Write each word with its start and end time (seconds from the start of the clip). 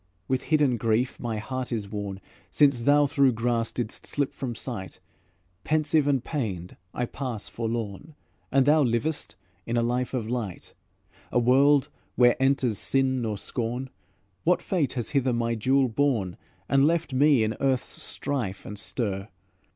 With 0.27 0.45
hidden 0.45 0.77
grief 0.77 1.19
my 1.19 1.37
heart 1.37 1.71
is 1.71 1.87
worn. 1.87 2.21
Since 2.49 2.81
thou 2.81 3.05
through 3.05 3.33
grass 3.33 3.71
didst 3.71 4.07
slip 4.07 4.33
from 4.33 4.55
sight, 4.55 4.99
Pensive 5.63 6.07
and 6.07 6.23
pained, 6.23 6.75
I 6.91 7.05
pass 7.05 7.47
forlorn, 7.47 8.15
And 8.51 8.65
thou 8.65 8.81
livest 8.81 9.35
in 9.67 9.77
a 9.77 9.83
life 9.83 10.15
of 10.15 10.27
light, 10.27 10.73
A 11.31 11.37
world 11.37 11.89
where 12.15 12.35
enters 12.41 12.79
sin 12.79 13.21
nor 13.21 13.37
scorn. 13.37 13.91
What 14.43 14.63
fate 14.63 14.93
has 14.93 15.09
hither 15.11 15.33
my 15.33 15.53
jewel 15.53 15.87
borne, 15.87 16.35
And 16.67 16.83
left 16.83 17.13
me 17.13 17.43
in 17.43 17.55
earth's 17.59 18.01
strife 18.01 18.65
and 18.65 18.79
stir? 18.79 19.27